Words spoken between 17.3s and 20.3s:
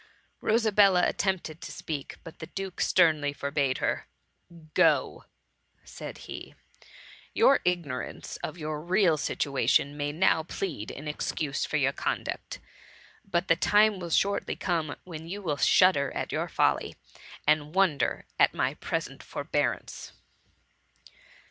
and wonder at my present for bearance.